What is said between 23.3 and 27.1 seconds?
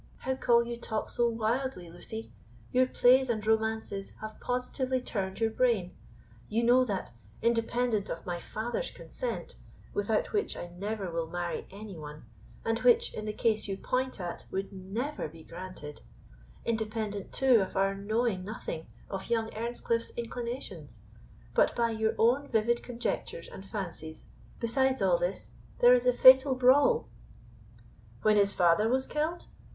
and fancies besides all this, there is the fatal brawl!"